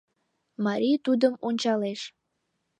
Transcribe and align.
Мари 0.63 0.91
тудым 1.05 1.33
ончалеш 1.47 2.01